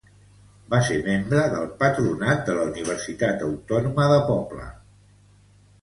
Va 0.73 0.79
ser 0.87 0.97
membre 1.07 1.43
del 1.51 1.67
patronat 1.85 2.43
de 2.49 2.57
la 2.61 2.65
Universitat 2.73 3.47
Autònoma 3.51 4.11
de 4.17 4.21
Pobla. 4.33 4.71